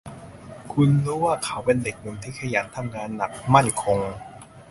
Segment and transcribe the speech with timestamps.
[0.73, 3.99] คุณรู้ว่าเขาเป็นเด็กหนุ่มที่ขยันทำงานหนัก มั่นคง